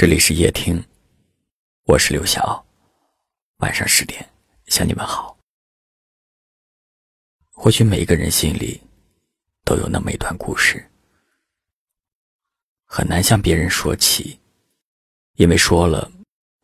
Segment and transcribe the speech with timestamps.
[0.00, 0.80] 这里是夜听，
[1.82, 2.64] 我是刘晓。
[3.56, 4.24] 晚上十点
[4.66, 5.36] 向你们好。
[7.50, 8.80] 或许每一个人心里
[9.64, 10.88] 都有那么一段故事，
[12.84, 14.38] 很难向别人说起，
[15.34, 16.08] 因为说了，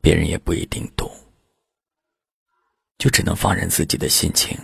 [0.01, 1.13] 别人也不一定懂，
[2.99, 4.57] 就只能放任自己的心情，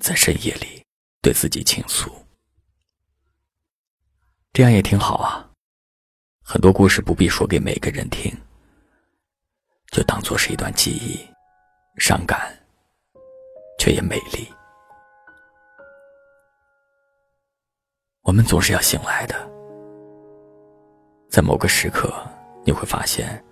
[0.00, 0.82] 在深夜里
[1.20, 2.10] 对自己倾诉。
[4.54, 5.51] 这样也挺好啊。
[6.52, 8.30] 很多故事不必说给每个人听，
[9.90, 11.18] 就当做是一段记忆，
[11.96, 12.54] 伤感，
[13.78, 14.46] 却也美丽。
[18.20, 19.34] 我们总是要醒来的，
[21.30, 22.12] 在某个时刻，
[22.66, 23.42] 你会发现，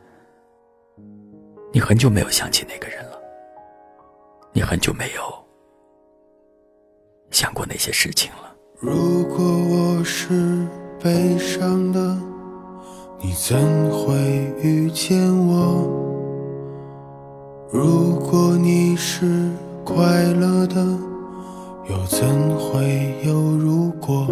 [1.72, 3.18] 你很久没有想起那个人了，
[4.52, 5.22] 你很久没有
[7.30, 8.54] 想过那些事情了。
[8.78, 10.68] 如果我是
[11.02, 12.29] 悲伤的。
[13.22, 13.58] 你怎
[13.90, 14.16] 会
[14.62, 15.86] 遇见我？
[17.70, 19.50] 如果你是
[19.84, 20.76] 快乐的，
[21.90, 22.26] 又怎
[22.58, 24.26] 会有如果？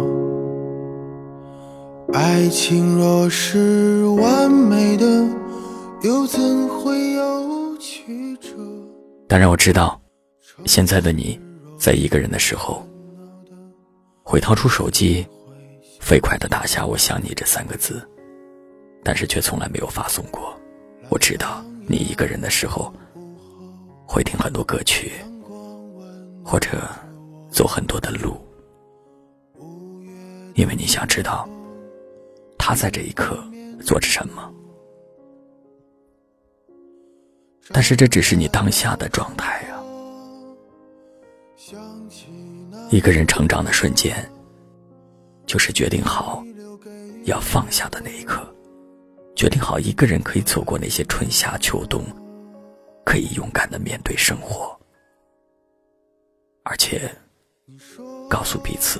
[2.13, 5.05] 爱情若是完美的，
[6.01, 8.49] 又怎会有曲折？
[9.27, 10.01] 当然我知道，
[10.65, 11.39] 现在的你，
[11.77, 12.83] 在一个人的时候，
[14.23, 15.23] 会掏出手机，
[16.01, 18.01] 飞快的打下“我想你”这三个字。
[19.09, 20.55] 但是却从来没有发送过。
[21.09, 22.93] 我知道你一个人的时候，
[24.05, 25.13] 会听很多歌曲，
[26.45, 26.87] 或者
[27.49, 28.39] 走很多的路，
[30.53, 31.49] 因为你想知道
[32.55, 33.43] 他在这一刻
[33.83, 34.53] 做着什么。
[37.71, 39.81] 但是这只是你当下的状态啊。
[42.91, 44.31] 一个人成长的瞬间，
[45.47, 46.43] 就是决定好
[47.23, 48.47] 要放下的那一刻。
[49.39, 52.03] 决定好一个人可以走过那些春夏秋冬，
[53.05, 54.77] 可以勇敢的面对生活，
[56.63, 57.09] 而且
[58.29, 58.99] 告诉彼此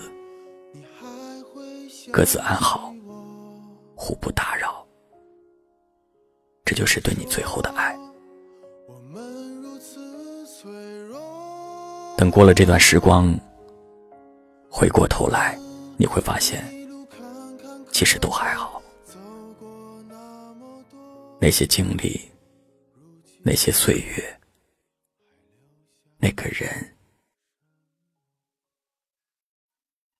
[2.09, 2.95] 各自安好，
[3.97, 4.87] 互不打扰，
[6.63, 7.93] 这就是对你最后的爱。
[12.15, 13.37] 等过了这段时光，
[14.71, 15.59] 回过头来，
[15.97, 16.63] 你会发现，
[17.91, 18.78] 其实都还好。
[21.41, 22.19] 那些经历，
[23.41, 24.39] 那些岁月，
[26.17, 26.69] 那个人，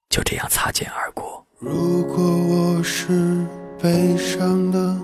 [0.09, 1.45] 就这样擦肩而过。
[1.59, 3.45] 如果我是
[3.77, 4.97] 悲伤的，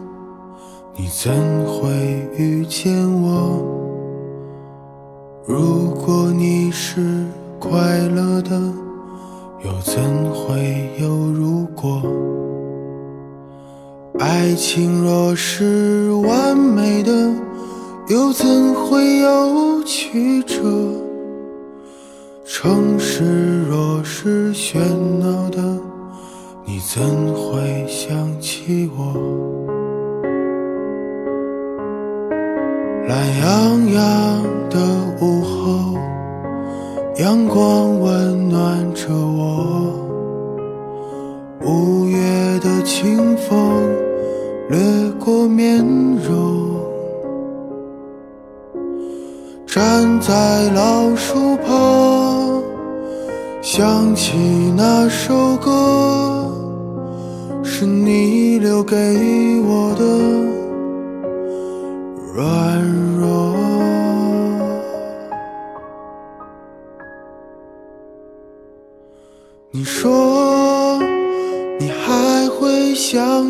[0.95, 1.33] 你怎
[1.65, 1.91] 会
[2.37, 3.73] 遇见我？
[5.45, 7.27] 如果你是
[7.59, 8.57] 快乐的，
[9.65, 10.01] 又怎
[10.33, 12.24] 会有如果？
[14.25, 17.31] 爱情若是完美的，
[18.07, 20.55] 又怎会有曲折？
[22.43, 24.79] 城市若是喧
[25.19, 25.61] 闹的，
[26.65, 27.03] 你怎
[27.35, 29.13] 会想起我？
[33.07, 34.79] 懒洋洋的
[35.21, 35.99] 午后，
[37.17, 39.85] 阳光温暖着我，
[41.63, 43.94] 五月的清风。
[44.67, 44.79] 掠
[45.19, 45.85] 过面
[46.27, 46.81] 容，
[49.67, 52.63] 站在老树旁，
[53.61, 54.33] 想起
[54.75, 56.51] 那首歌，
[57.63, 58.95] 是你留给
[59.67, 60.03] 我的
[62.33, 63.04] 软弱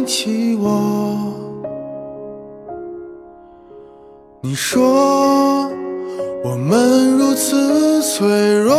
[0.06, 1.34] 起我？
[4.42, 5.68] 你说
[6.44, 8.28] 我们如此脆
[8.60, 8.76] 弱，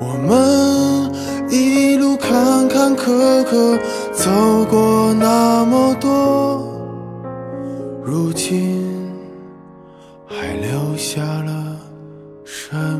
[0.00, 1.12] 我们
[1.50, 3.78] 一路坎坎坷坷
[4.12, 4.30] 走
[4.70, 6.66] 过那么多，
[8.02, 8.90] 如今
[10.26, 11.76] 还留下了
[12.44, 12.99] 什么？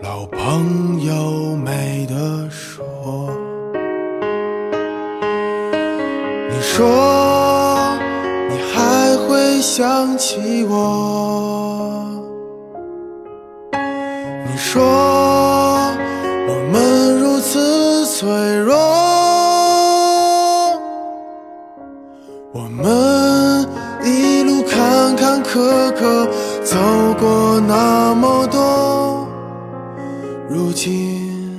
[0.00, 2.84] 老朋友没得说。
[6.48, 6.86] 你说
[8.48, 12.04] 你还会想起我？
[13.72, 14.82] 你说
[16.46, 18.28] 我们如此脆
[18.58, 18.76] 弱，
[22.52, 23.66] 我们
[24.04, 26.28] 一路坎坎坷坷
[26.62, 26.76] 走
[27.18, 29.17] 过那么多，
[30.60, 31.56] 如今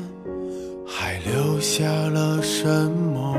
[0.86, 2.68] 还留下了什
[3.14, 3.34] 么？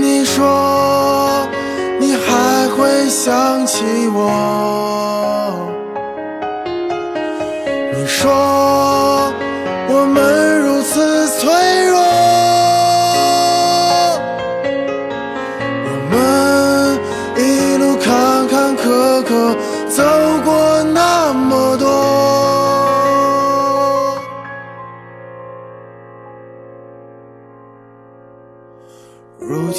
[0.00, 1.46] 你说
[2.00, 3.84] 你还会想起
[4.14, 5.70] 我？
[7.94, 8.32] 你说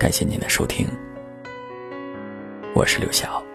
[0.00, 0.88] 感谢您的收听，
[2.74, 3.49] 我是刘晓。